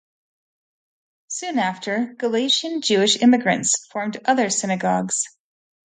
[1.27, 5.21] Soon after, Galician Jewish immigrants formed other synagogues.